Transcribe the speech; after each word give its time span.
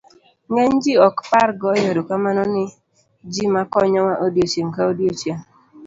ng'eny 0.51 0.75
ji 0.83 0.93
ok 1.07 1.17
par 1.31 1.49
goyo 1.61 1.83
erokamano 1.91 2.43
ni 2.53 2.63
ji 3.33 3.43
makonyowa 3.55 4.13
odiochieng' 4.25 4.73
ka 4.75 4.81
odiochieng' 4.91 5.43